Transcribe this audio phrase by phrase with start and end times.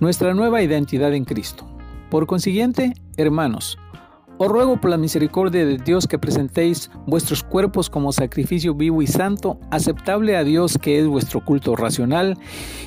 [0.00, 1.66] nuestra nueva identidad en Cristo.
[2.10, 3.78] Por consiguiente, hermanos,
[4.38, 9.06] os ruego por la misericordia de Dios que presentéis vuestros cuerpos como sacrificio vivo y
[9.06, 12.38] santo, aceptable a Dios que es vuestro culto racional,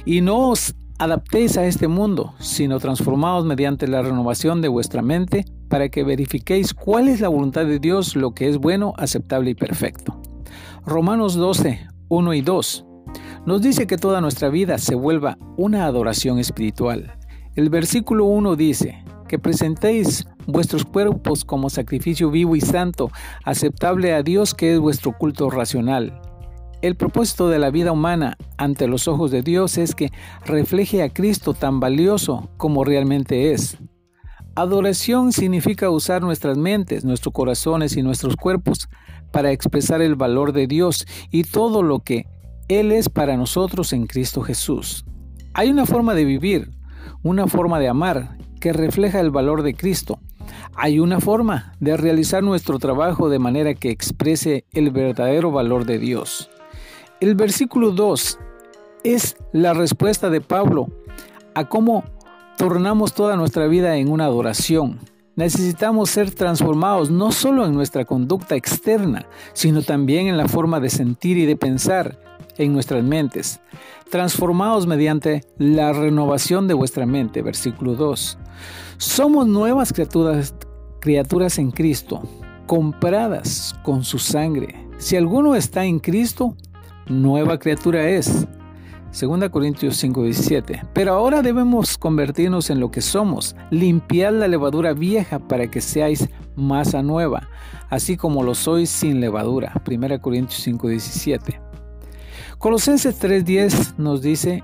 [0.03, 5.45] y no os adaptéis a este mundo, sino transformaos mediante la renovación de vuestra mente,
[5.69, 9.55] para que verifiquéis cuál es la voluntad de Dios, lo que es bueno, aceptable y
[9.55, 10.19] perfecto.
[10.85, 12.85] Romanos 12, 1 y 2
[13.45, 17.17] nos dice que toda nuestra vida se vuelva una adoración espiritual.
[17.55, 23.09] El versículo 1 dice, que presentéis vuestros cuerpos como sacrificio vivo y santo,
[23.43, 26.21] aceptable a Dios que es vuestro culto racional.
[26.83, 30.11] El propósito de la vida humana ante los ojos de Dios es que
[30.45, 33.77] refleje a Cristo tan valioso como realmente es.
[34.53, 38.87] Adoración significa usar nuestras mentes, nuestros corazones y nuestros cuerpos
[39.31, 42.27] para expresar el valor de Dios y todo lo que
[42.69, 45.05] Él es para nosotros en Cristo Jesús.
[45.53, 46.71] Hay una forma de vivir,
[47.21, 50.19] una forma de amar que refleja el valor de Cristo.
[50.75, 55.99] Hay una forma de realizar nuestro trabajo de manera que exprese el verdadero valor de
[55.99, 56.49] Dios.
[57.19, 58.39] El versículo 2
[59.03, 60.87] es la respuesta de Pablo
[61.55, 62.03] a cómo
[62.57, 64.99] tornamos toda nuestra vida en una adoración.
[65.35, 70.89] Necesitamos ser transformados no solo en nuestra conducta externa, sino también en la forma de
[70.89, 72.19] sentir y de pensar
[72.57, 73.59] en nuestras mentes,
[74.11, 78.37] transformados mediante la renovación de vuestra mente, versículo 2.
[78.97, 80.53] Somos nuevas criaturas,
[80.99, 82.21] criaturas en Cristo,
[82.67, 84.87] compradas con su sangre.
[84.99, 86.55] Si alguno está en Cristo,
[87.07, 88.47] nueva criatura es.
[89.13, 90.83] 2 Corintios 5:17.
[90.93, 96.27] Pero ahora debemos convertirnos en lo que somos, limpiar la levadura vieja para que seáis
[96.55, 97.47] masa nueva,
[97.89, 99.71] así como lo sois sin levadura.
[99.85, 101.59] 1 Corintios 5:17.
[102.57, 104.63] Colosenses 3:10 nos dice,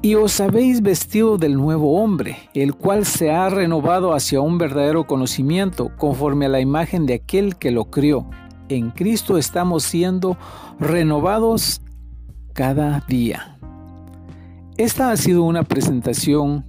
[0.00, 5.06] y os habéis vestido del nuevo hombre, el cual se ha renovado hacia un verdadero
[5.06, 8.28] conocimiento, conforme a la imagen de aquel que lo crió.
[8.68, 10.36] En Cristo estamos siendo
[10.80, 11.82] renovados
[12.52, 13.58] cada día.
[14.76, 16.64] Esta ha sido una presentación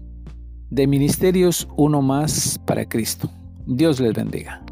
[0.70, 3.30] de Ministerios Uno Más para Cristo.
[3.66, 4.64] Dios les bendiga.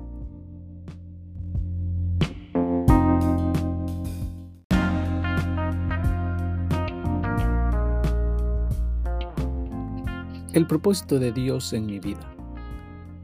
[10.54, 12.36] El propósito de Dios en mi vida.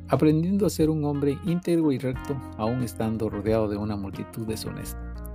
[0.07, 5.26] Aprendiendo a ser un hombre íntegro y recto, aún estando rodeado de una multitud deshonesta.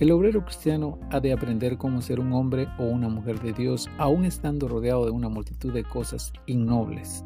[0.00, 3.88] El obrero cristiano ha de aprender cómo ser un hombre o una mujer de Dios,
[3.96, 7.24] aún estando rodeado de una multitud de cosas innobles.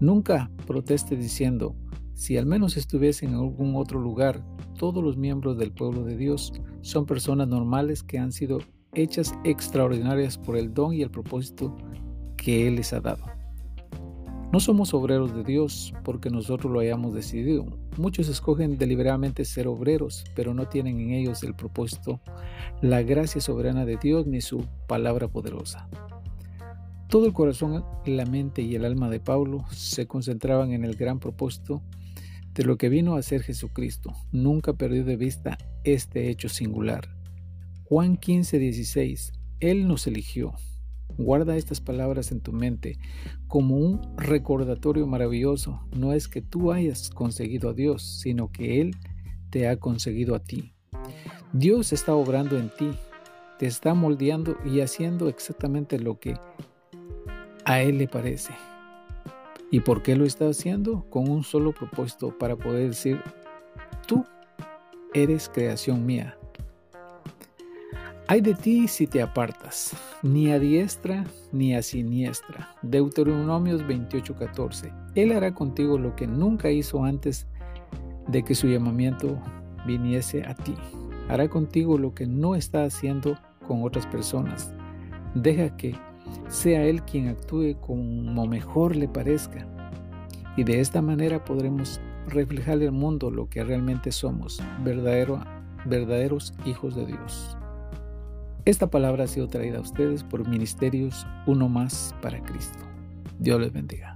[0.00, 1.76] Nunca proteste diciendo,
[2.12, 4.42] si al menos estuviese en algún otro lugar,
[4.76, 8.58] todos los miembros del pueblo de Dios son personas normales que han sido
[8.92, 11.76] hechas extraordinarias por el don y el propósito
[12.36, 13.35] que Él les ha dado.
[14.52, 17.66] No somos obreros de Dios porque nosotros lo hayamos decidido.
[17.98, 22.20] Muchos escogen deliberadamente ser obreros, pero no tienen en ellos el propósito,
[22.80, 25.88] la gracia soberana de Dios ni su palabra poderosa.
[27.08, 31.18] Todo el corazón, la mente y el alma de Pablo se concentraban en el gran
[31.18, 31.82] propósito
[32.54, 34.12] de lo que vino a ser Jesucristo.
[34.32, 37.08] Nunca perdió de vista este hecho singular.
[37.84, 39.32] Juan 15, 16.
[39.60, 40.54] Él nos eligió
[41.18, 42.98] Guarda estas palabras en tu mente
[43.48, 45.80] como un recordatorio maravilloso.
[45.96, 48.96] No es que tú hayas conseguido a Dios, sino que Él
[49.50, 50.74] te ha conseguido a ti.
[51.52, 52.90] Dios está obrando en ti,
[53.58, 56.38] te está moldeando y haciendo exactamente lo que
[57.64, 58.52] a Él le parece.
[59.70, 61.08] ¿Y por qué lo está haciendo?
[61.10, 63.20] Con un solo propósito para poder decir,
[64.06, 64.24] tú
[65.14, 66.35] eres creación mía,
[68.28, 69.92] hay de ti si te apartas,
[70.22, 72.74] ni a diestra ni a siniestra.
[72.82, 74.92] Deuteronomios 28:14.
[75.14, 77.46] Él hará contigo lo que nunca hizo antes
[78.26, 79.40] de que su llamamiento
[79.86, 80.74] viniese a ti.
[81.28, 84.74] Hará contigo lo que no está haciendo con otras personas.
[85.34, 85.94] Deja que
[86.48, 89.68] sea Él quien actúe como mejor le parezca.
[90.56, 95.44] Y de esta manera podremos reflejarle al mundo lo que realmente somos, verdadero,
[95.84, 97.56] verdaderos hijos de Dios.
[98.66, 102.80] Esta palabra ha sido traída a ustedes por Ministerios Uno Más para Cristo.
[103.38, 104.15] Dios les bendiga.